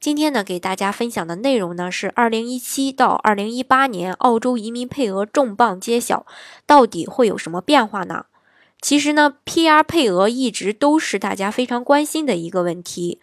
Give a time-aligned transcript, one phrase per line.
[0.00, 6.24] 今天呢，给大家分享的内容呢是二零一七到二零一八年澳洲移民配额重磅揭晓，
[6.64, 8.26] 到底会有什么变化呢？
[8.80, 13.20] 其实呢，PR 配额一直都是大家非常关心的一个问题。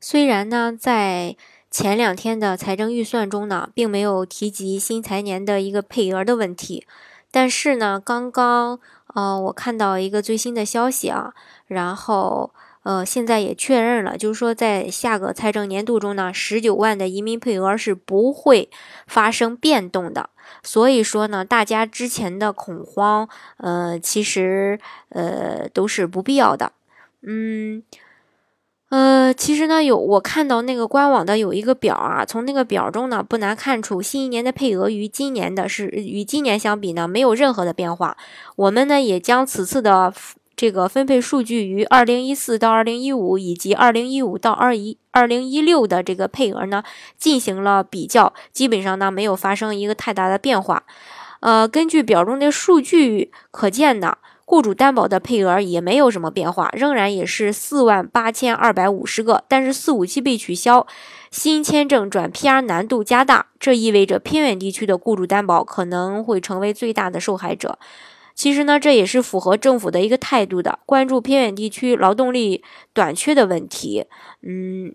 [0.00, 1.36] 虽然呢，在
[1.70, 6.86] 前两天的财政预算中呢，并没有提及新财年的一个配额的问题，
[7.30, 8.80] 但是呢，刚刚
[9.14, 11.34] 呃，我看到一个最新的消息啊，
[11.66, 12.54] 然后。
[12.88, 18.70] 呃，现在也确认了，就是说，在下个财政年度中呢，十九万的移民配额是不会
[19.06, 20.30] 发生变动的。
[20.62, 23.28] 所以说呢，大家之前的恐慌，
[23.58, 24.80] 呃，其实
[25.10, 26.72] 呃都是不必要的。
[27.20, 27.82] 嗯，
[28.88, 38.16] 呃，其实呢，有我看到那个官网的有一个表啊，从那个表中呢，不难看出新一年的配额与今年的是与今年相比呢，没有任何的变化。
[38.56, 40.14] 我们呢，也将此次的。
[40.58, 46.82] 这个分配数据于二零一四到二零一五以及二零一五到二一二零一六的这个配额呢
[47.16, 50.82] 进行了比较，基本上呢没有发生一个太大的变化。
[51.38, 59.44] 呃，根据表中的数据可见呢，雇主担保的配额也没有什么变化，仍然也是四万八千二百五十个。
[59.46, 60.88] 但是四五七被取消，
[61.30, 67.78] 新签证转 PR 难度加大，这意味着偏远地区的雇主担保可能会成为最大的受害者。
[68.38, 74.06] 其实呢，这也是符合政府的一个态度的，关注偏远地区劳动力短缺的问题。
[74.42, 74.94] 嗯，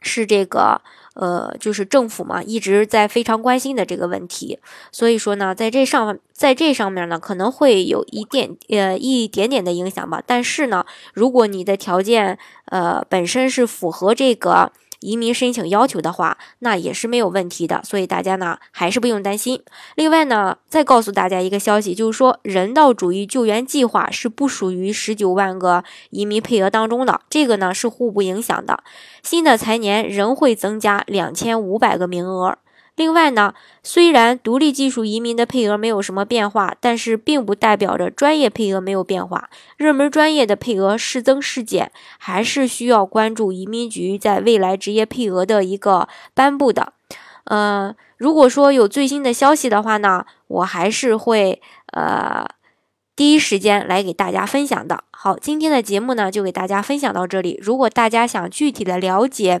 [0.00, 0.80] 是这个
[1.12, 4.58] 呃，就是政府嘛，一直在非常关心的这个问题。
[4.90, 10.22] 所以说呢，在这上，在这上面呢，可能会有一点呃一点点的影响吧。
[10.26, 14.72] 但是呢，如果你的条件呃本身是符合这个。
[15.00, 19.62] 移民申请要求的话，那也是没有问题的，所以大家呢还是不用担心。
[19.96, 28.82] 另外呢，再告诉大家一个消息，就是说人道主义救援计划是不属于十九万个移民配额当中的，这个呢是互不影响的。
[29.22, 32.58] 新的财年仍会增加两千五百个名额。
[32.96, 39.48] 另外呢，虽然独立技术移民的配额没有什么变化，但是并不代表着专业配额没有变化。
[39.76, 46.92] 热门专业的配额是增是减，还是需要关注移民局在未来职业配额的一个颁布的。
[47.44, 51.62] 呃，如果说有最新的消息的话呢，我还是会
[51.92, 52.46] 呃。
[53.16, 55.04] 第一时间来给大家分享的。
[55.10, 57.58] 好，今天的节目呢就给大家分享到这里。
[57.60, 59.60] 如果大家想具体的了解